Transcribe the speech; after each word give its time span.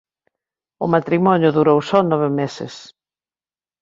O 0.85 0.87
matrimonio 0.95 1.49
durou 1.57 1.79
só 1.89 1.99
nove 2.11 2.29
meses. 2.39 2.73